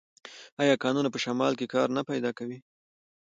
آیا 0.61 0.75
کانونه 0.83 1.09
په 1.11 1.19
شمال 1.23 1.53
کې 1.59 1.71
کار 1.73 1.87
نه 1.97 2.01
پیدا 2.09 2.31
کوي؟ 2.37 2.57